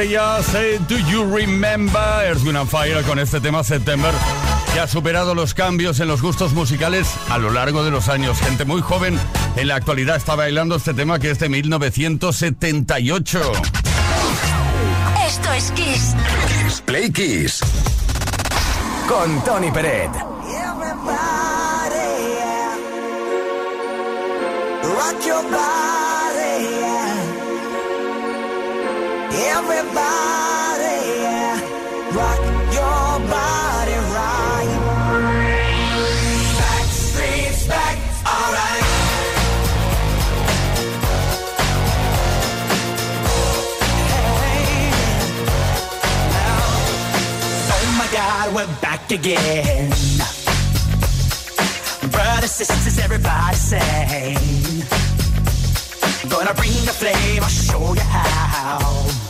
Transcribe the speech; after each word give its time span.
de 0.00 0.18
Say 0.44 0.78
Do 0.88 0.96
You 1.10 1.30
Remember 1.30 2.24
Earth, 2.24 2.42
Wind 2.42 2.66
Fire 2.68 3.04
con 3.04 3.18
este 3.18 3.38
tema 3.38 3.62
September 3.62 4.14
que 4.72 4.80
ha 4.80 4.86
superado 4.86 5.34
los 5.34 5.52
cambios 5.52 6.00
en 6.00 6.08
los 6.08 6.22
gustos 6.22 6.54
musicales 6.54 7.06
a 7.28 7.36
lo 7.36 7.50
largo 7.50 7.84
de 7.84 7.90
los 7.90 8.08
años. 8.08 8.38
Gente 8.38 8.64
muy 8.64 8.80
joven 8.80 9.20
en 9.56 9.68
la 9.68 9.74
actualidad 9.74 10.16
está 10.16 10.36
bailando 10.36 10.76
este 10.76 10.94
tema 10.94 11.18
que 11.18 11.30
es 11.30 11.38
de 11.38 11.50
1978. 11.50 13.52
Esto 15.26 15.52
es 15.52 15.70
Kiss. 15.72 16.14
Kiss 16.64 16.80
Play 16.80 17.10
Kiss. 17.10 17.60
Con 19.06 19.44
Tony 19.44 19.70
Peret. 19.70 20.12
Rock 24.82 25.26
your 25.26 25.42
body, 25.42 25.99
Everybody, 29.52 31.00
Rock 32.14 32.40
your 32.72 33.10
body 33.28 33.96
right. 34.14 34.70
Back 36.58 36.86
streets 36.86 37.66
back, 37.66 37.98
alright. 38.24 38.84
Oh 47.72 47.94
my 47.98 48.08
God, 48.12 48.54
we're 48.54 48.80
back 48.80 49.10
again. 49.10 49.90
Brothers, 52.12 52.52
sisters, 52.52 52.98
everybody 53.00 53.56
say. 53.56 54.36
Gonna 56.28 56.54
bring 56.54 56.70
the 56.86 56.94
flame, 56.94 57.42
I'll 57.42 57.48
show 57.48 57.94
you 57.94 58.00
how. 58.00 59.29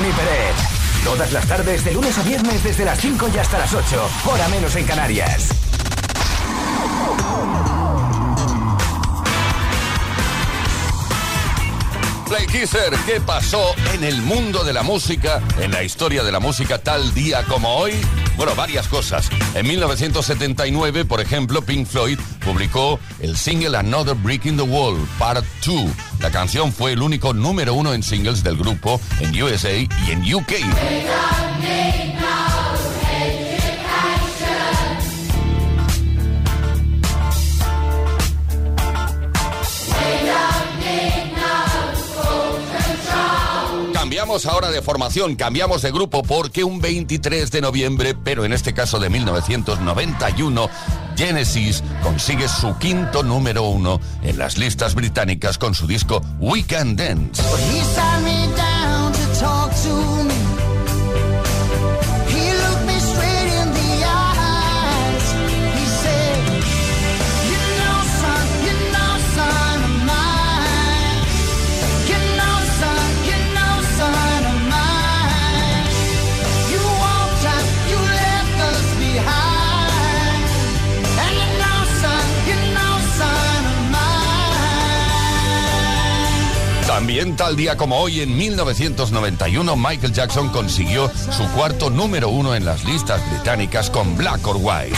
Tony 0.00 0.12
Peret. 0.12 0.56
Todas 1.04 1.30
las 1.30 1.46
tardes, 1.46 1.84
de 1.84 1.92
lunes 1.92 2.16
a 2.16 2.22
viernes, 2.22 2.64
desde 2.64 2.86
las 2.86 2.98
5 3.00 3.28
y 3.34 3.38
hasta 3.38 3.58
las 3.58 3.74
8. 3.74 4.10
Hora 4.24 4.48
menos 4.48 4.74
en 4.76 4.86
Canarias. 4.86 5.48
Play 12.26 12.46
Kisser, 12.46 12.94
¿qué 13.04 13.20
pasó 13.20 13.74
en 13.92 14.04
el 14.04 14.22
mundo 14.22 14.64
de 14.64 14.72
la 14.72 14.82
música, 14.82 15.42
en 15.58 15.70
la 15.70 15.82
historia 15.82 16.22
de 16.22 16.32
la 16.32 16.40
música 16.40 16.78
tal 16.78 17.12
día 17.12 17.44
como 17.44 17.68
hoy? 17.76 17.92
Bueno, 18.38 18.54
varias 18.54 18.88
cosas. 18.88 19.28
En 19.54 19.66
1979, 19.66 21.04
por 21.04 21.20
ejemplo, 21.20 21.60
Pink 21.60 21.86
Floyd 21.86 22.18
publicó 22.42 22.98
el 23.18 23.36
single 23.36 23.76
Another 23.76 24.14
Brick 24.14 24.46
in 24.46 24.56
the 24.56 24.62
Wall, 24.62 24.96
Part 25.18 25.44
2. 25.66 25.90
La 26.20 26.30
canción 26.30 26.72
fue 26.72 26.92
el 26.92 27.02
único 27.02 27.32
número 27.32 27.74
uno 27.74 27.94
en 27.94 28.02
singles 28.02 28.42
del 28.42 28.56
grupo 28.56 29.00
en 29.20 29.42
USA 29.42 29.72
y 29.72 30.10
en 30.10 30.34
UK. 30.34 30.52
Ahora 44.46 44.70
de 44.70 44.80
formación, 44.80 45.34
cambiamos 45.34 45.82
de 45.82 45.90
grupo 45.90 46.22
porque 46.22 46.64
un 46.64 46.80
23 46.80 47.50
de 47.50 47.60
noviembre, 47.60 48.14
pero 48.14 48.44
en 48.44 48.52
este 48.52 48.72
caso 48.72 48.98
de 48.98 49.10
1991, 49.10 50.68
Genesis 51.16 51.82
consigue 52.02 52.48
su 52.48 52.76
quinto 52.78 53.22
número 53.22 53.64
uno 53.64 54.00
en 54.22 54.38
las 54.38 54.56
listas 54.56 54.94
británicas 54.94 55.58
con 55.58 55.74
su 55.74 55.86
disco 55.86 56.22
Weekend 56.38 56.98
Dance. 56.98 57.42
También 87.10 87.34
tal 87.34 87.56
día 87.56 87.76
como 87.76 87.98
hoy, 87.98 88.20
en 88.20 88.36
1991, 88.36 89.74
Michael 89.74 90.12
Jackson 90.12 90.48
consiguió 90.50 91.10
su 91.32 91.44
cuarto 91.56 91.90
número 91.90 92.28
uno 92.28 92.54
en 92.54 92.64
las 92.64 92.84
listas 92.84 93.20
británicas 93.28 93.90
con 93.90 94.16
Black 94.16 94.46
or 94.46 94.58
White. 94.60 94.96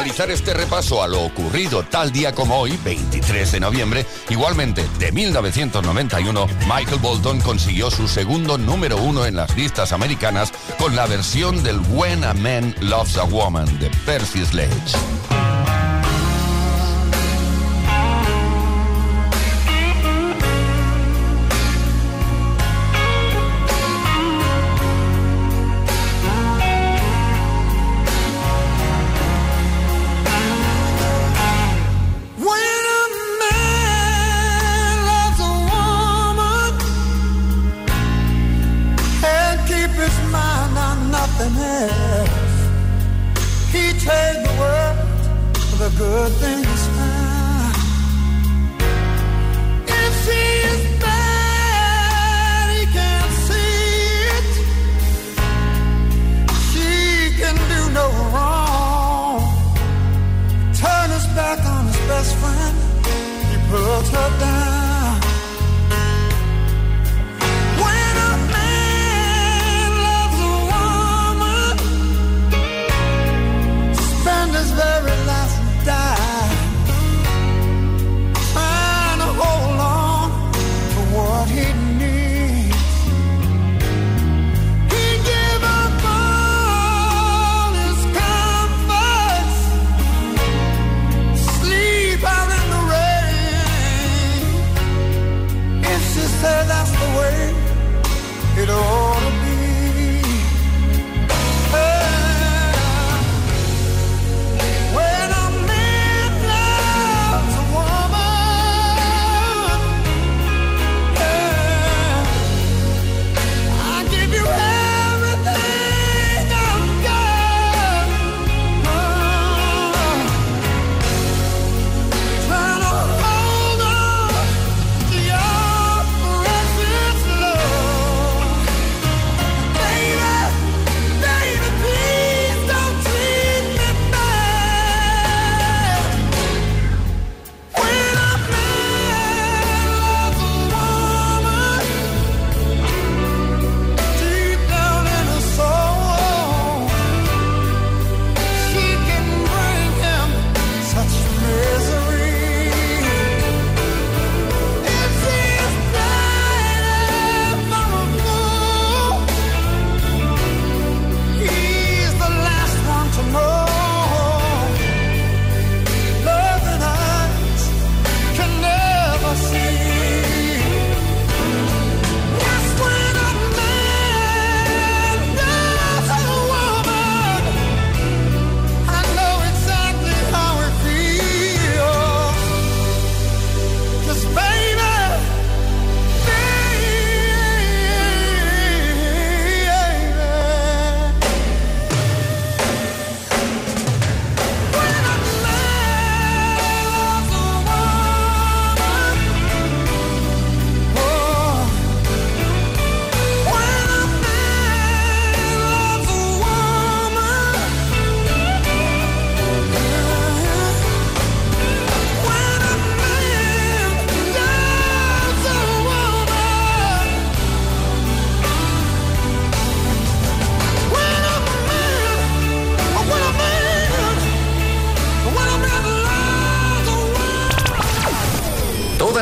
Finalizar 0.00 0.30
este 0.30 0.54
repaso 0.54 1.02
a 1.02 1.08
lo 1.08 1.20
ocurrido 1.20 1.82
tal 1.82 2.10
día 2.10 2.32
como 2.32 2.58
hoy, 2.58 2.78
23 2.82 3.52
de 3.52 3.60
noviembre, 3.60 4.06
igualmente 4.30 4.82
de 4.98 5.12
1991, 5.12 6.46
Michael 6.60 7.00
Bolton 7.02 7.38
consiguió 7.42 7.90
su 7.90 8.08
segundo 8.08 8.56
número 8.56 8.96
uno 8.96 9.26
en 9.26 9.36
las 9.36 9.54
listas 9.58 9.92
americanas 9.92 10.54
con 10.78 10.96
la 10.96 11.06
versión 11.06 11.62
del 11.62 11.78
When 11.90 12.24
a 12.24 12.32
Man 12.32 12.74
Loves 12.80 13.18
a 13.18 13.24
Woman 13.24 13.78
de 13.78 13.90
Percy 14.06 14.42
Sledge. 14.42 14.96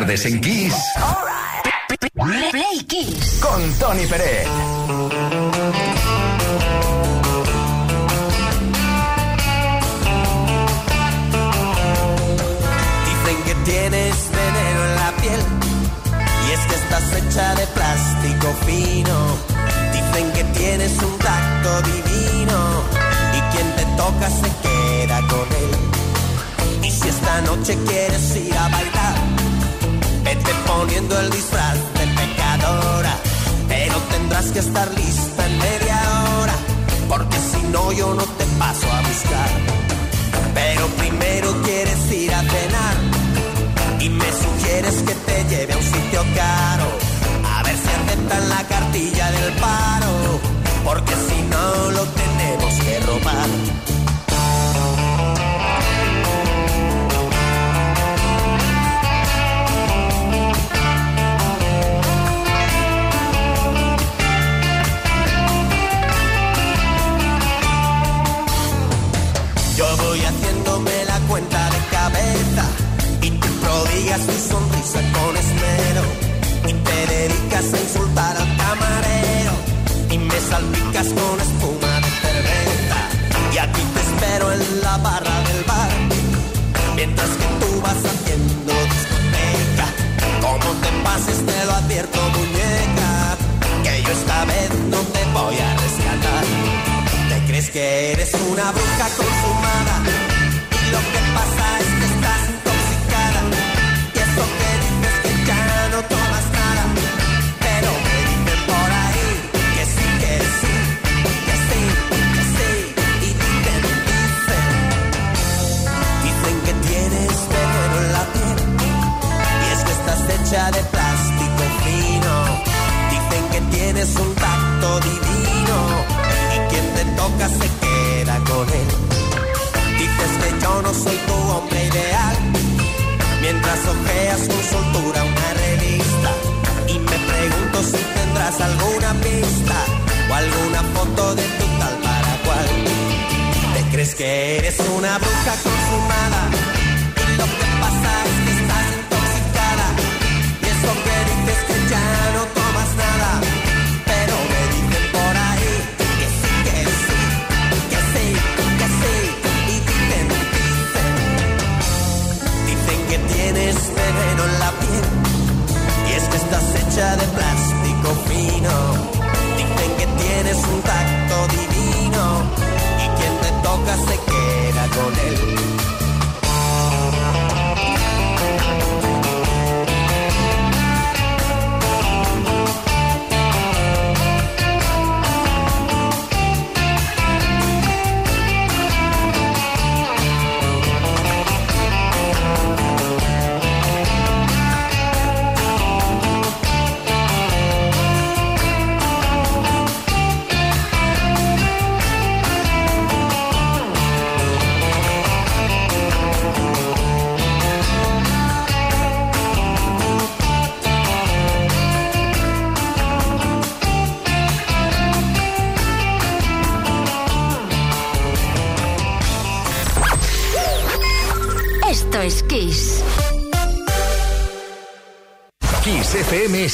tardes 0.00 0.24
en 0.24 0.40
Kiss. 0.40 0.74
Right. 2.16 2.50
Play 2.50 2.84
Kiss. 2.86 3.40
Con 3.40 3.72
Tony 3.78 4.06
Pérez. 4.06 4.79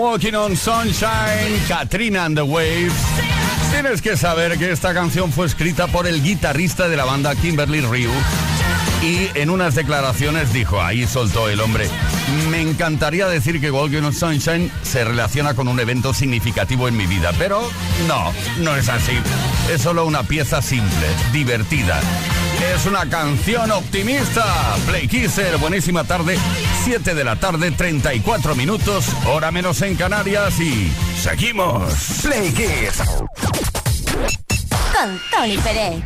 Walking 0.00 0.34
on 0.34 0.56
Sunshine, 0.56 1.60
Katrina 1.68 2.24
and 2.24 2.34
the 2.34 2.42
Waves. 2.42 2.94
Tienes 3.70 4.00
que 4.00 4.16
saber 4.16 4.56
que 4.56 4.70
esta 4.70 4.94
canción 4.94 5.30
fue 5.30 5.44
escrita 5.44 5.88
por 5.88 6.06
el 6.06 6.22
guitarrista 6.22 6.88
de 6.88 6.96
la 6.96 7.04
banda 7.04 7.36
Kimberly 7.36 7.82
Ryu 7.82 8.10
y 9.02 9.28
en 9.34 9.50
unas 9.50 9.74
declaraciones 9.74 10.54
dijo, 10.54 10.80
ahí 10.80 11.06
soltó 11.06 11.50
el 11.50 11.60
hombre, 11.60 11.86
me 12.50 12.62
encantaría 12.62 13.28
decir 13.28 13.60
que 13.60 13.70
Walking 13.70 14.02
on 14.02 14.14
Sunshine 14.14 14.72
se 14.82 15.04
relaciona 15.04 15.52
con 15.52 15.68
un 15.68 15.78
evento 15.78 16.14
significativo 16.14 16.88
en 16.88 16.96
mi 16.96 17.04
vida, 17.04 17.32
pero 17.38 17.60
no, 18.08 18.32
no 18.60 18.76
es 18.76 18.88
así. 18.88 19.18
Es 19.70 19.82
solo 19.82 20.06
una 20.06 20.22
pieza 20.22 20.62
simple, 20.62 21.06
divertida 21.30 22.00
es 22.62 22.86
una 22.86 23.08
canción 23.08 23.70
optimista. 23.70 24.44
Play 24.86 25.08
Kisser, 25.08 25.56
buenísima 25.58 26.04
tarde, 26.04 26.38
7 26.84 27.14
de 27.14 27.24
la 27.24 27.36
tarde, 27.36 27.70
34 27.70 28.54
minutos, 28.54 29.06
hora 29.26 29.50
menos 29.50 29.80
en 29.82 29.96
Canarias 29.96 30.58
y 30.60 30.92
seguimos. 31.20 31.92
Play 32.22 32.52
Kiss. 32.52 33.02
Con 34.92 35.20
Tony 35.30 35.58
Pérez. 35.58 36.04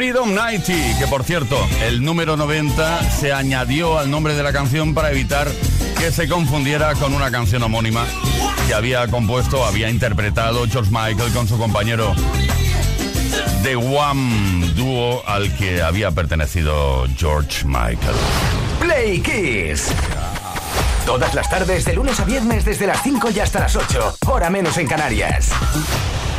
90, 0.00 0.98
que 0.98 1.06
por 1.08 1.22
cierto, 1.22 1.56
el 1.84 2.02
número 2.02 2.36
90 2.36 3.12
se 3.12 3.32
añadió 3.32 3.96
al 3.96 4.10
nombre 4.10 4.34
de 4.34 4.42
la 4.42 4.52
canción 4.52 4.92
para 4.92 5.12
evitar 5.12 5.48
que 5.96 6.10
se 6.10 6.28
confundiera 6.28 6.94
con 6.94 7.14
una 7.14 7.30
canción 7.30 7.62
homónima 7.62 8.04
que 8.66 8.74
había 8.74 9.06
compuesto, 9.06 9.64
había 9.64 9.88
interpretado 9.90 10.66
George 10.66 10.90
Michael 10.90 11.32
con 11.32 11.46
su 11.46 11.56
compañero 11.58 12.12
The 13.62 13.76
One 13.76 14.72
dúo 14.74 15.22
al 15.28 15.54
que 15.56 15.80
había 15.80 16.10
pertenecido 16.10 17.06
George 17.16 17.64
Michael. 17.64 18.16
Play 18.80 19.20
Kiss. 19.20 19.92
Todas 21.06 21.34
las 21.34 21.48
tardes, 21.48 21.84
de 21.84 21.94
lunes 21.94 22.18
a 22.18 22.24
viernes, 22.24 22.64
desde 22.64 22.88
las 22.88 23.00
5 23.04 23.30
y 23.30 23.38
hasta 23.38 23.60
las 23.60 23.76
8. 23.76 24.16
Hora 24.26 24.50
menos 24.50 24.76
en 24.76 24.88
Canarias. 24.88 25.50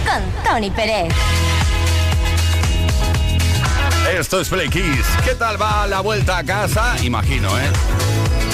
Con 0.06 0.44
Tony 0.44 0.72
Pérez. 0.72 1.14
Esto 4.14 4.40
es 4.40 4.50
Play 4.50 4.70
Kiss. 4.70 5.06
¿Qué 5.24 5.34
tal 5.34 5.60
va 5.60 5.88
la 5.88 6.00
vuelta 6.02 6.38
a 6.38 6.44
casa? 6.44 6.96
Imagino, 7.04 7.50
¿eh? 7.58 7.72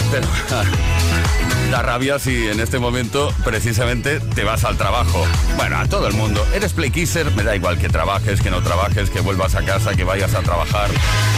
Pero 0.10 0.28
da 1.72 1.82
rabia 1.82 2.20
si 2.20 2.48
en 2.48 2.60
este 2.60 2.80
momento 2.80 3.34
precisamente 3.44 4.20
te 4.20 4.44
vas 4.44 4.64
al 4.64 4.78
trabajo. 4.78 5.26
Bueno, 5.58 5.78
a 5.78 5.86
todo 5.88 6.08
el 6.08 6.14
mundo. 6.14 6.46
Eres 6.54 6.72
Play 6.74 6.90
Kisser, 6.90 7.30
me 7.32 7.44
da 7.44 7.56
igual 7.56 7.78
que 7.78 7.90
trabajes, 7.90 8.42
que 8.42 8.50
no 8.50 8.62
trabajes, 8.64 9.10
que 9.10 9.20
vuelvas 9.20 9.56
a 9.56 9.64
casa, 9.64 9.94
que 9.94 10.06
vayas 10.06 10.34
a 10.36 10.40
trabajar. 10.42 10.90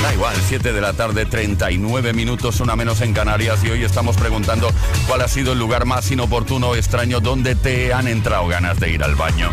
Da 0.03 0.14
igual, 0.14 0.36
7 0.47 0.74
de 0.74 0.82
la 0.82 0.93
tarde, 0.93 1.26
39 1.26 2.14
minutos, 2.14 2.59
una 2.61 2.76
menos 2.76 3.01
en 3.01 3.14
Canarias 3.14 3.64
y 3.64 3.72
hoy 3.72 3.84
estamos 3.84 4.16
preguntando 4.16 4.72
cuál 5.07 5.22
ha 5.22 5.28
sido 5.28 5.53
el 5.53 5.59
lugar 5.59 5.86
más 5.86 6.09
inoportuno 6.11 6.70
o 6.70 6.76
extraño 6.76 7.20
donde 7.20 7.55
te 7.55 7.93
han 7.93 8.07
entrado 8.07 8.47
ganas 8.47 8.80
de 8.80 8.91
ir 8.91 9.03
al 9.03 9.16
baño. 9.16 9.49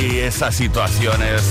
Y 0.00 0.18
esas 0.18 0.54
situaciones 0.54 1.42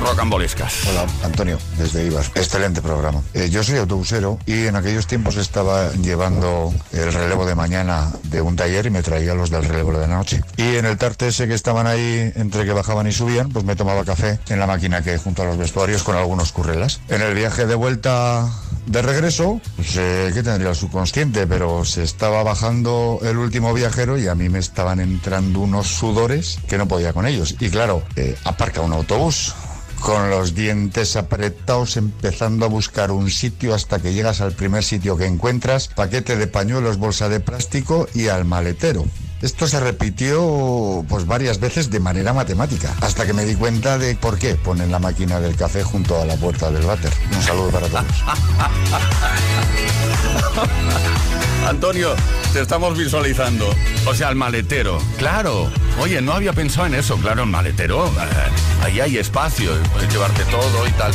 rocambolescas. 0.00 0.86
Hola, 0.88 1.06
Antonio, 1.22 1.58
desde 1.76 2.04
Ibas. 2.04 2.30
Excelente 2.34 2.82
programa. 2.82 3.22
Eh, 3.34 3.48
yo 3.50 3.62
soy 3.62 3.78
autobusero 3.78 4.38
y 4.46 4.66
en 4.66 4.76
aquellos 4.76 5.06
tiempos 5.06 5.36
estaba 5.36 5.92
llevando 5.92 6.72
el 6.92 7.12
relevo 7.12 7.46
de 7.46 7.54
mañana 7.54 8.12
de 8.24 8.40
un 8.40 8.56
taller 8.56 8.86
y 8.86 8.90
me 8.90 9.02
traía 9.02 9.34
los 9.34 9.50
del 9.50 9.64
relevo 9.64 9.92
de 9.92 10.06
la 10.06 10.16
noche. 10.16 10.42
Y 10.56 10.76
en 10.76 10.86
el 10.86 10.96
tarte 10.98 11.28
ese 11.28 11.48
que 11.48 11.54
estaban 11.54 11.86
ahí, 11.86 12.32
entre 12.36 12.64
que 12.64 12.72
bajaban 12.72 13.06
y 13.06 13.12
subían, 13.12 13.50
pues 13.50 13.64
me 13.64 13.76
tomaba 13.76 14.04
café 14.04 14.38
en 14.48 14.58
la 14.58 14.66
máquina 14.66 15.02
que 15.02 15.10
hay 15.10 15.18
junto 15.18 15.42
a 15.42 15.46
los 15.46 15.58
vestuarios 15.58 16.02
con 16.02 16.16
algunos 16.16 16.52
currelas. 16.52 17.00
En 17.08 17.22
el 17.22 17.34
viaje 17.34 17.66
de 17.66 17.74
vuelta 17.74 18.48
de 18.86 19.02
regreso, 19.02 19.60
pues, 19.76 19.96
eh, 19.96 20.30
¿qué 20.32 20.42
tendría 20.42 20.70
el 20.70 20.76
subconsciente? 20.76 21.46
Pero 21.46 21.84
se 21.84 22.02
estaba 22.02 22.42
bajando 22.42 23.20
el 23.22 23.36
último 23.36 23.74
viajero 23.74 24.18
y 24.18 24.28
a 24.28 24.34
mí 24.34 24.48
me 24.48 24.58
estaban 24.58 25.00
entrando 25.00 25.60
unos 25.60 25.88
sudores 25.88 26.58
que 26.68 26.78
no 26.78 26.88
podía 26.88 27.12
con 27.12 27.26
ellos. 27.26 27.56
Y 27.60 27.70
claro, 27.70 28.02
eh, 28.16 28.36
aparca 28.44 28.80
un 28.80 28.92
autobús 28.92 29.54
con 30.00 30.30
los 30.30 30.54
dientes 30.54 31.16
apretados 31.16 31.96
empezando 31.96 32.64
a 32.64 32.68
buscar 32.68 33.10
un 33.10 33.30
sitio 33.30 33.74
hasta 33.74 34.00
que 34.00 34.14
llegas 34.14 34.40
al 34.40 34.52
primer 34.52 34.84
sitio 34.84 35.16
que 35.16 35.26
encuentras, 35.26 35.88
paquete 35.88 36.36
de 36.36 36.46
pañuelos, 36.46 36.98
bolsa 36.98 37.28
de 37.28 37.40
plástico 37.40 38.08
y 38.14 38.28
al 38.28 38.44
maletero. 38.44 39.04
Esto 39.40 39.68
se 39.68 39.78
repitió 39.78 41.04
pues 41.08 41.26
varias 41.26 41.60
veces 41.60 41.90
de 41.90 42.00
manera 42.00 42.32
matemática, 42.32 42.92
hasta 43.00 43.24
que 43.24 43.32
me 43.32 43.44
di 43.44 43.54
cuenta 43.54 43.96
de 43.96 44.16
por 44.16 44.36
qué 44.36 44.56
ponen 44.56 44.90
la 44.90 44.98
máquina 44.98 45.38
del 45.38 45.54
café 45.54 45.84
junto 45.84 46.20
a 46.20 46.24
la 46.24 46.34
puerta 46.34 46.72
del 46.72 46.84
váter. 46.84 47.12
Un 47.32 47.42
saludo 47.42 47.70
para 47.70 47.88
todos. 47.88 48.04
Antonio, 51.68 52.14
estamos 52.60 52.96
visualizando. 52.96 53.74
O 54.06 54.14
sea, 54.14 54.28
el 54.30 54.36
maletero. 54.36 54.98
Claro. 55.16 55.70
Oye, 56.00 56.20
no 56.20 56.32
había 56.32 56.52
pensado 56.52 56.86
en 56.86 56.94
eso. 56.94 57.16
Claro, 57.16 57.42
el 57.44 57.48
maletero. 57.50 58.06
eh, 58.06 58.82
ahí 58.84 59.00
hay 59.00 59.18
espacio. 59.18 59.72
Puedes 59.92 60.12
llevarte 60.12 60.44
todo 60.44 60.86
y 60.86 60.90
tal. 60.92 61.12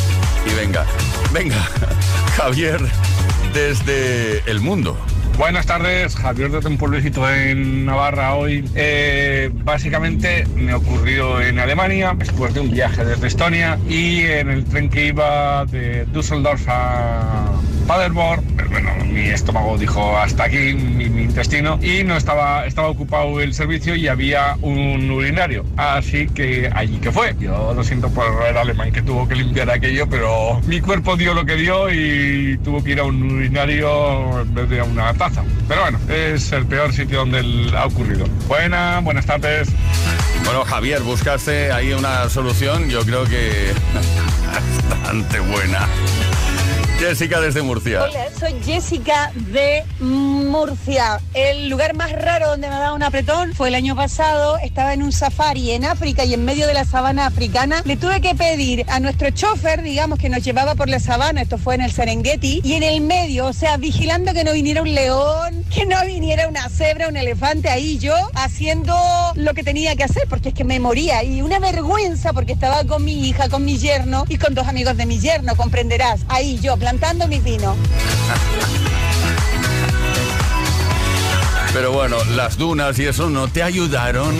Y 0.49 0.53
venga, 0.53 0.85
venga. 1.31 1.67
Javier, 2.37 2.79
desde 3.53 4.39
el 4.49 4.59
mundo. 4.59 4.97
Buenas 5.37 5.65
tardes, 5.65 6.15
Javier 6.15 6.51
de 6.51 6.67
un 6.67 6.77
pueblecito 6.77 7.27
en 7.27 7.85
Navarra 7.85 8.35
hoy. 8.35 8.69
Eh, 8.75 9.49
básicamente 9.51 10.45
me 10.55 10.75
ocurrió 10.75 11.41
en 11.41 11.57
Alemania, 11.57 12.15
después 12.15 12.53
de 12.53 12.59
un 12.59 12.69
viaje 12.69 13.03
desde 13.03 13.27
Estonia 13.27 13.79
y 13.89 14.21
en 14.21 14.49
el 14.49 14.63
tren 14.63 14.89
que 14.89 15.07
iba 15.07 15.65
de 15.65 16.05
Düsseldorf 16.05 16.63
a 16.67 17.51
Paderborn, 17.87 18.43
pues 18.55 18.69
bueno, 18.69 18.91
mi 19.11 19.27
estómago 19.27 19.77
dijo 19.77 20.17
hasta 20.17 20.45
aquí, 20.45 20.73
mi, 20.73 21.09
mi 21.09 21.23
intestino, 21.23 21.77
y 21.81 22.03
no 22.03 22.15
estaba, 22.15 22.65
estaba 22.65 22.87
ocupado 22.87 23.41
el 23.41 23.53
servicio 23.53 23.95
y 23.95 24.07
había 24.07 24.55
un 24.61 25.11
urinario. 25.11 25.65
Así 25.75 26.27
que 26.27 26.69
allí 26.73 26.97
que 26.97 27.11
fue. 27.11 27.35
Yo 27.39 27.73
lo 27.73 27.83
siento 27.83 28.09
por 28.09 28.25
el 28.47 28.55
alemán 28.55 28.91
que 28.91 29.01
tuvo 29.01 29.27
que 29.27 29.35
limpiar 29.35 29.69
aquello, 29.69 30.07
pero 30.09 30.61
mi 30.65 30.79
cuerpo 30.79 31.17
dio 31.17 31.33
lo 31.33 31.45
que 31.45 31.55
dio 31.55 31.91
y 31.91 32.57
tuvo 32.63 32.83
que 32.83 32.91
ir 32.91 32.99
a 32.99 33.03
un 33.03 33.21
urinario 33.23 34.41
en 34.41 34.53
vez 34.53 34.69
de 34.69 34.79
a 34.79 34.83
una 34.85 35.13
Pero 35.67 35.81
bueno, 35.81 35.99
es 36.09 36.51
el 36.51 36.65
peor 36.65 36.91
sitio 36.93 37.19
donde 37.19 37.71
ha 37.77 37.85
ocurrido. 37.85 38.25
Buena, 38.47 38.99
buenas 38.99 39.25
tardes. 39.25 39.69
Bueno, 40.43 40.65
Javier, 40.65 41.01
buscaste 41.01 41.71
ahí 41.71 41.93
una 41.93 42.29
solución, 42.29 42.89
yo 42.89 43.05
creo 43.05 43.23
que 43.23 43.71
bastante 44.89 45.39
buena. 45.39 45.87
Jessica 47.03 47.41
desde 47.41 47.61
Murcia. 47.61 48.03
Hola, 48.03 48.27
soy 48.39 48.55
Jessica 48.63 49.33
de 49.35 49.83
Murcia. 49.99 51.19
El 51.33 51.67
lugar 51.67 51.95
más 51.95 52.13
raro 52.13 52.47
donde 52.47 52.69
me 52.69 52.75
ha 52.75 52.79
dado 52.79 52.95
un 52.95 53.03
apretón 53.03 53.53
fue 53.53 53.67
el 53.67 53.75
año 53.75 53.93
pasado. 53.93 54.57
Estaba 54.59 54.93
en 54.93 55.03
un 55.03 55.11
safari 55.11 55.71
en 55.71 55.83
África 55.83 56.23
y 56.23 56.33
en 56.33 56.45
medio 56.45 56.65
de 56.65 56.73
la 56.73 56.85
sabana 56.85 57.25
africana. 57.25 57.81
Le 57.83 57.97
tuve 57.97 58.21
que 58.21 58.35
pedir 58.35 58.85
a 58.87 59.01
nuestro 59.01 59.29
chofer, 59.31 59.81
digamos, 59.81 60.17
que 60.17 60.29
nos 60.29 60.45
llevaba 60.45 60.75
por 60.75 60.87
la 60.87 61.01
sabana, 61.01 61.41
esto 61.41 61.57
fue 61.57 61.75
en 61.75 61.81
el 61.81 61.91
Serengeti, 61.91 62.61
y 62.63 62.75
en 62.75 62.83
el 62.83 63.01
medio, 63.01 63.47
o 63.47 63.53
sea, 63.53 63.75
vigilando 63.75 64.33
que 64.33 64.45
no 64.45 64.53
viniera 64.53 64.81
un 64.81 64.95
león, 64.95 65.65
que 65.75 65.85
no 65.85 65.97
viniera 66.05 66.47
una 66.47 66.69
cebra, 66.69 67.09
un 67.09 67.17
elefante, 67.17 67.67
ahí 67.67 67.97
yo 67.97 68.15
haciendo 68.33 68.95
lo 69.35 69.53
que 69.53 69.63
tenía 69.63 69.97
que 69.97 70.05
hacer, 70.05 70.23
porque 70.29 70.49
es 70.49 70.55
que 70.55 70.63
me 70.63 70.79
moría. 70.79 71.21
Y 71.21 71.41
una 71.41 71.59
vergüenza 71.59 72.31
porque 72.31 72.53
estaba 72.53 72.85
con 72.85 73.03
mi 73.03 73.27
hija, 73.27 73.49
con 73.49 73.65
mi 73.65 73.77
yerno 73.77 74.23
y 74.29 74.37
con 74.37 74.53
dos 74.55 74.69
amigos 74.69 74.95
de 74.95 75.05
mi 75.05 75.19
yerno, 75.19 75.57
comprenderás. 75.57 76.21
Ahí 76.29 76.59
yo, 76.61 76.77
plantando 76.97 77.27
mi 77.27 77.39
vino. 77.39 77.75
Pero 81.73 81.91
bueno, 81.91 82.17
las 82.35 82.57
dunas 82.57 82.99
y 82.99 83.05
eso 83.05 83.29
no 83.31 83.47
te 83.47 83.63
ayudaron. 83.63 84.35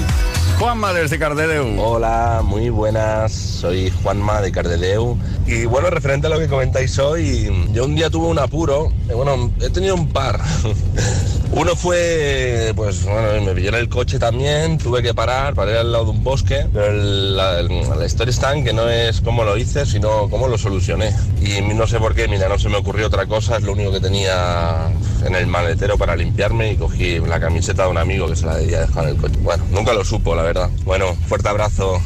Juanma 0.60 0.94
desde 0.94 1.18
Cardedeu. 1.18 1.82
Hola, 1.82 2.42
muy 2.44 2.70
buenas. 2.70 3.32
Soy 3.32 3.92
Juanma 4.04 4.42
de 4.42 4.52
Cardedeu. 4.52 5.18
Y 5.46 5.66
bueno, 5.66 5.90
referente 5.90 6.28
a 6.28 6.30
lo 6.30 6.40
que 6.40 6.48
comentáis 6.48 6.98
hoy, 7.00 7.52
yo 7.74 7.86
un 7.86 7.96
día 7.96 8.10
tuve 8.10 8.28
un 8.28 8.40
apuro. 8.40 8.92
eh, 9.10 9.14
Bueno, 9.14 9.52
he 9.62 9.70
tenido 9.70 9.96
un 9.96 10.10
par. 10.10 10.40
Uno 11.56 11.76
fue, 11.76 12.74
pues 12.76 13.04
bueno, 13.04 13.46
me 13.46 13.54
pilló 13.54 13.70
en 13.70 13.76
el 13.76 13.88
coche 13.88 14.18
también, 14.18 14.80
tuve 14.80 15.04
que 15.04 15.14
parar, 15.14 15.54
paré 15.54 15.78
al 15.78 15.92
lado 15.92 16.06
de 16.06 16.12
un 16.12 16.24
bosque, 16.24 16.66
pero 16.74 16.92
la, 16.92 17.62
historia 18.04 18.32
está 18.32 18.58
en 18.58 18.64
que 18.64 18.74
no 18.74 18.90
es 18.90 19.22
cómo 19.22 19.44
lo 19.44 19.56
hice, 19.56 19.86
sino 19.86 20.30
cómo 20.32 20.48
lo 20.48 20.58
solucioné. 20.58 21.14
Y 21.42 21.62
no 21.62 21.86
sé 21.86 22.00
por 22.00 22.16
qué, 22.16 22.28
mira, 22.28 22.50
no 22.50 22.58
se 22.58 22.70
me 22.70 22.78
ocurrió 22.78 23.06
otra 23.06 23.28
cosa, 23.28 23.58
es 23.58 23.64
lo 23.64 23.74
único 23.74 23.92
que 23.92 24.00
tenía 24.00 24.90
en 25.24 25.36
el 25.36 25.46
maletero 25.46 25.96
para 25.96 26.16
limpiarme 26.16 26.72
y 26.72 26.76
cogí 26.76 27.20
la 27.20 27.40
camiseta 27.40 27.84
de 27.84 27.90
un 27.90 27.98
amigo 28.00 28.28
que 28.28 28.36
se 28.36 28.48
la 28.48 28.56
debía 28.56 28.80
dejar 28.80 29.04
en 29.04 29.10
el 29.12 29.18
coche. 29.18 29.38
Bueno, 29.44 29.64
nunca 29.70 29.94
lo 29.94 30.04
supo, 30.04 30.34
la 30.34 30.42
verdad. 30.42 30.72
Bueno, 30.86 31.16
fuerte 31.28 31.50
abrazo, 31.50 32.02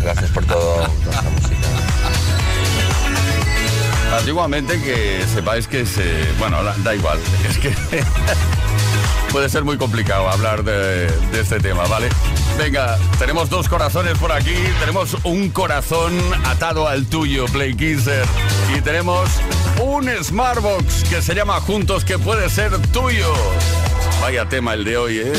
gracias 0.00 0.30
por 0.30 0.44
todo, 0.44 0.86
música. 1.34 2.21
Antiguamente 4.18 4.80
que 4.80 5.24
sepáis 5.26 5.66
que 5.66 5.86
se... 5.86 6.30
Bueno, 6.38 6.62
da 6.62 6.94
igual. 6.94 7.18
Es 7.48 7.58
que 7.58 7.74
puede 9.30 9.48
ser 9.48 9.64
muy 9.64 9.78
complicado 9.78 10.28
hablar 10.28 10.62
de, 10.62 11.06
de 11.06 11.40
este 11.40 11.58
tema, 11.58 11.84
¿vale? 11.84 12.08
Venga, 12.58 12.98
tenemos 13.18 13.48
dos 13.48 13.68
corazones 13.68 14.18
por 14.18 14.30
aquí. 14.30 14.54
Tenemos 14.80 15.16
un 15.24 15.50
corazón 15.50 16.12
atado 16.44 16.86
al 16.86 17.06
tuyo, 17.06 17.46
Play 17.46 17.74
Kisser. 17.74 18.26
Y 18.76 18.80
tenemos 18.82 19.30
un 19.82 20.08
Smartbox 20.22 21.04
que 21.04 21.22
se 21.22 21.34
llama 21.34 21.60
Juntos 21.60 22.04
que 22.04 22.18
puede 22.18 22.50
ser 22.50 22.78
tuyo. 22.88 23.32
Vaya 24.20 24.48
tema 24.48 24.74
el 24.74 24.84
de 24.84 24.96
hoy, 24.96 25.18
¿eh? 25.18 25.32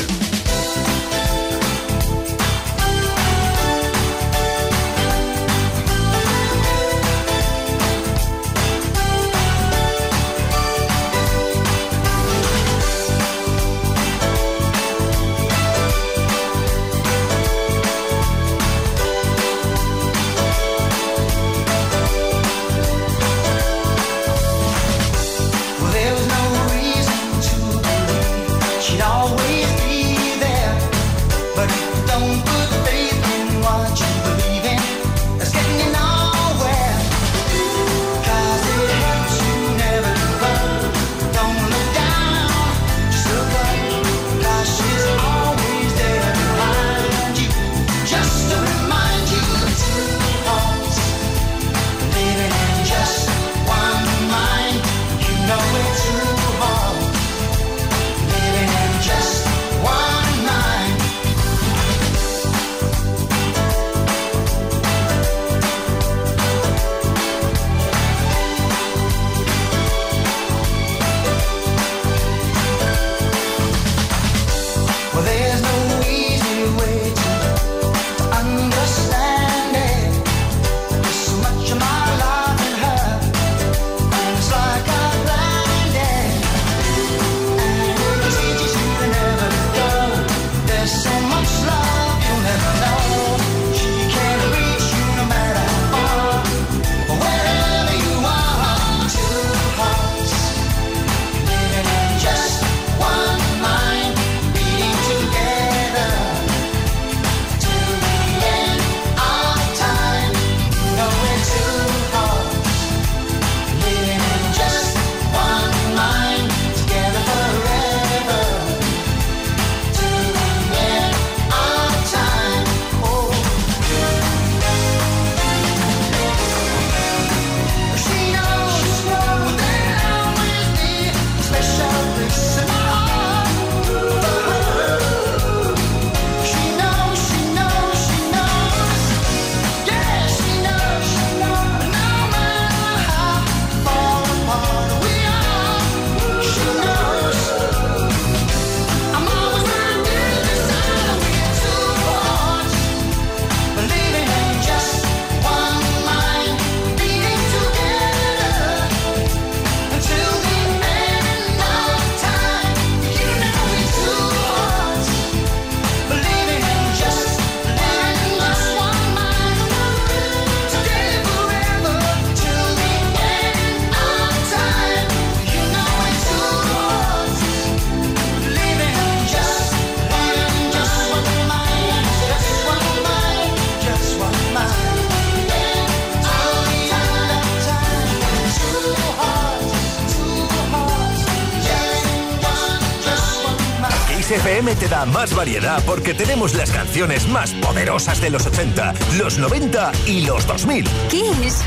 más 195.05 195.35
variedad 195.35 195.83
porque 195.85 196.13
tenemos 196.13 196.53
las 196.55 196.71
canciones 196.71 197.27
más 197.27 197.51
poderosas 197.53 198.21
de 198.21 198.29
los 198.29 198.45
80, 198.45 198.93
los 199.17 199.37
90 199.37 199.91
y 200.07 200.25
los 200.25 200.45
2000. 200.47 200.85
Kiss. 201.09 201.63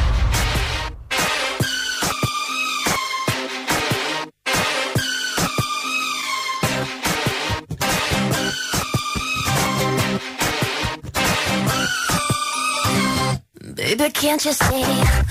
Baby, 13.76 14.10
can't 14.10 14.44
you 14.44 14.52
see? 14.52 15.25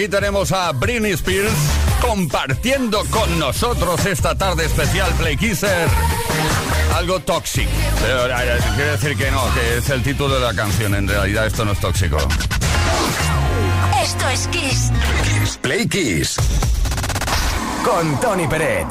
aquí 0.00 0.08
tenemos 0.08 0.50
a 0.52 0.72
Britney 0.72 1.12
Spears 1.12 1.52
compartiendo 2.00 3.04
con 3.10 3.38
nosotros 3.38 4.06
esta 4.06 4.34
tarde 4.34 4.64
especial 4.64 5.12
Play 5.18 5.36
Kisser. 5.36 5.88
Algo 6.94 7.20
tóxico. 7.20 7.68
Quiero 8.76 8.92
decir 8.92 9.14
que 9.14 9.30
no, 9.30 9.42
que 9.52 9.76
es 9.76 9.90
el 9.90 10.02
título 10.02 10.36
de 10.36 10.40
la 10.40 10.54
canción. 10.54 10.94
En 10.94 11.06
realidad 11.06 11.46
esto 11.46 11.66
no 11.66 11.72
es 11.72 11.80
tóxico. 11.80 12.16
Esto 14.02 14.28
es 14.30 14.48
Kiss. 14.48 14.90
Play 15.60 15.86
Kiss. 15.86 16.36
Con 17.84 18.18
Tony 18.20 18.46
Peret. 18.46 18.86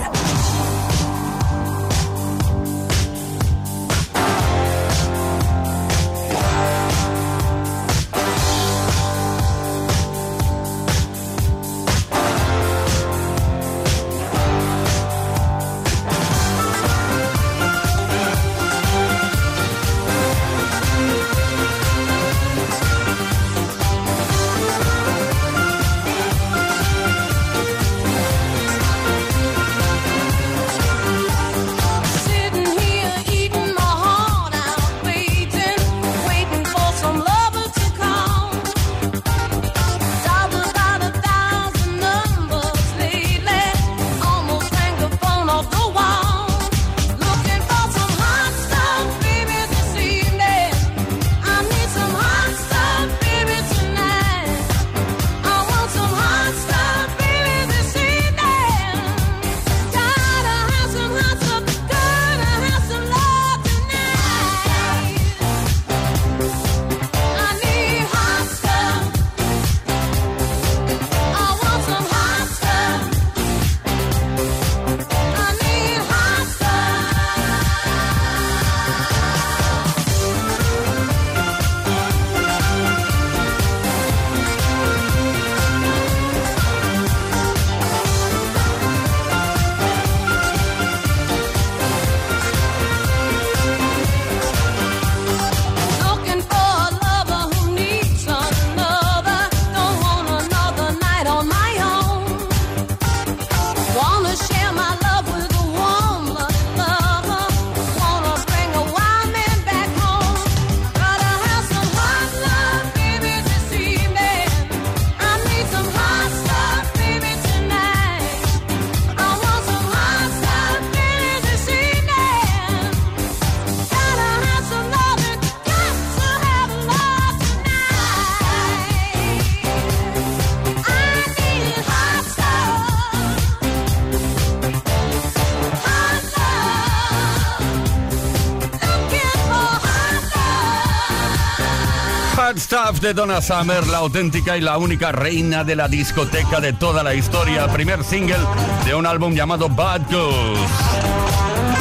De 143.02 143.14
Donna 143.14 143.42
Summer, 143.42 143.88
la 143.88 144.00
auténtica 144.00 144.58
y 144.58 144.62
la 144.62 144.78
única 144.78 145.14
reina 145.14 145.64
de 145.64 145.76
la 145.76 145.88
discoteca 145.88 146.60
de 146.60 146.74
toda 146.74 147.02
la 147.02 147.14
historia. 147.14 147.66
Primer 147.68 148.04
single 148.04 148.40
de 148.86 148.94
un 148.94 149.06
álbum 149.06 149.34
llamado 149.34 149.70
Bad 149.70 150.02
Girls. 150.10 150.60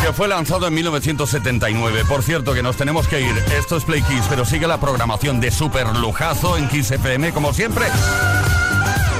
Que 0.04 0.12
fue 0.12 0.28
lanzado 0.28 0.68
en 0.68 0.74
1979. 0.74 2.04
Por 2.08 2.22
cierto, 2.22 2.54
que 2.54 2.62
nos 2.62 2.76
tenemos 2.76 3.08
que 3.08 3.20
ir. 3.20 3.36
Esto 3.58 3.76
es 3.76 3.84
Play 3.84 4.02
Kiss, 4.02 4.26
pero 4.28 4.44
sigue 4.44 4.68
la 4.68 4.78
programación 4.78 5.40
de 5.40 5.50
Super 5.50 5.88
Lujazo 5.96 6.56
en 6.56 6.68
Kiss 6.68 6.92
FM, 6.92 7.32
como 7.32 7.52
siempre. 7.52 7.86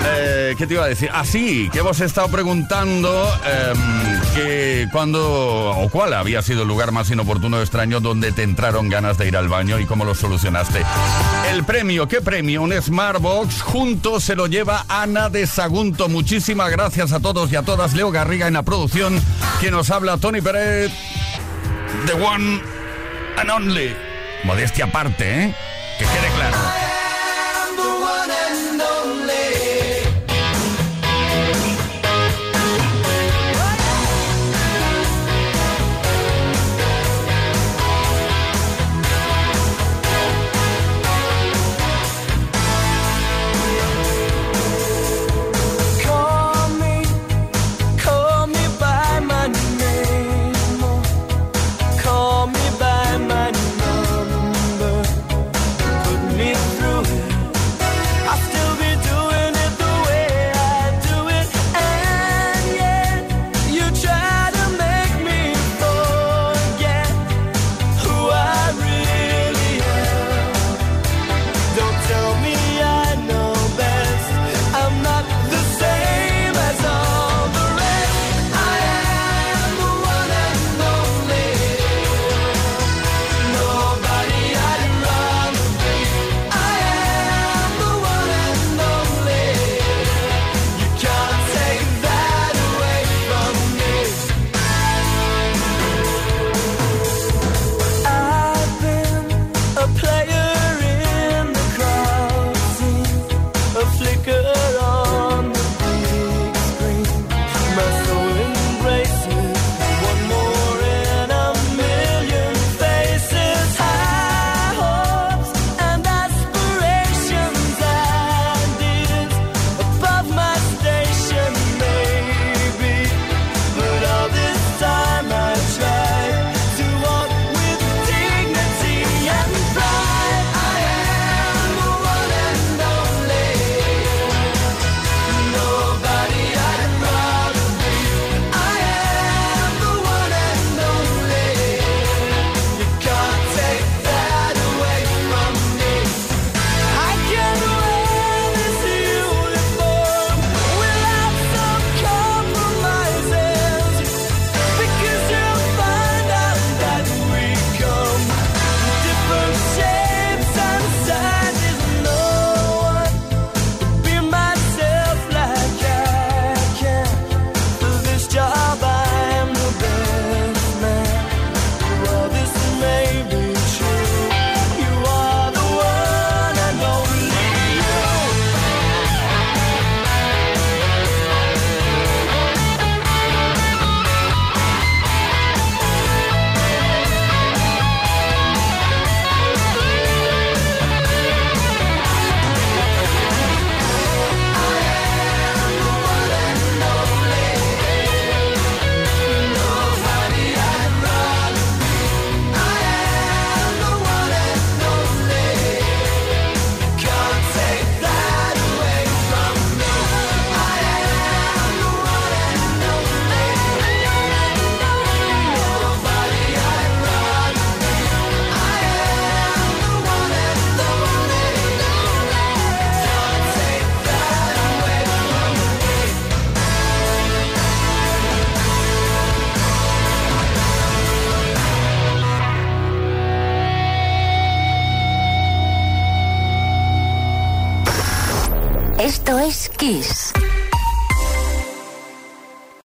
Eh, 0.07 0.55
¿Qué 0.57 0.66
te 0.66 0.74
iba 0.74 0.84
a 0.84 0.88
decir? 0.88 1.11
Ah, 1.12 1.24
sí, 1.24 1.68
que 1.72 1.80
hemos 1.80 2.01
estado 2.01 2.28
preguntando 2.28 3.28
em, 3.44 4.34
que 4.34 4.88
cuándo 4.92 5.70
o 5.70 5.88
cuál 5.88 6.14
había 6.14 6.42
sido 6.42 6.62
el 6.62 6.68
lugar 6.68 6.92
más 6.92 7.11
inoportuno 7.11 7.61
extraño 7.61 8.01
donde 8.01 8.32
te 8.32 8.42
entraron 8.42 8.88
ganas 8.88 9.18
de 9.18 9.28
ir 9.28 9.36
al 9.36 9.49
baño 9.49 9.78
y 9.78 9.86
cómo 9.86 10.05
lo 10.05 10.14
solucionaste. 10.14 10.82
El 11.53 11.64
premio, 11.64 12.09
¿qué 12.09 12.20
premio? 12.20 12.62
Un 12.62 12.72
Smartbox. 12.72 13.62
Junto 13.62 14.20
se 14.20 14.36
lo 14.36 14.46
lleva 14.46 14.84
Ana 14.88 15.28
de 15.28 15.46
Sagunto. 15.46 16.09
Muchísimas 16.09 16.70
gracias 16.70 17.12
a 17.12 17.20
todos 17.20 17.53
y 17.53 17.57
a 17.57 17.62
todas. 17.62 17.94
Leo 17.94 18.11
Garriga 18.11 18.46
en 18.46 18.55
la 18.55 18.62
producción. 18.62 19.20
Que 19.61 19.70
nos 19.70 19.90
habla 19.90 20.18
Tony 20.18 20.40
Pérez. 20.40 20.92
The 22.07 22.12
One 22.12 22.61
and 23.36 23.51
Only. 23.51 23.94
Modestia 24.44 24.86
aparte, 24.86 25.44
¿eh? 25.44 25.55
Que 25.99 26.05
quede 26.05 26.28